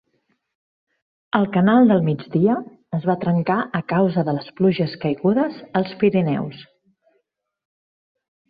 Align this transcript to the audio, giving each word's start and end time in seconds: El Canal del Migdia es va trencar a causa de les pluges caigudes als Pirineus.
El 1.39 1.43
Canal 1.57 1.85
del 1.91 2.01
Migdia 2.07 2.55
es 2.99 3.05
va 3.09 3.17
trencar 3.25 3.59
a 3.81 3.83
causa 3.93 4.25
de 4.31 4.35
les 4.39 4.49
pluges 4.61 4.97
caigudes 5.05 5.61
als 5.81 5.95
Pirineus. 6.01 6.65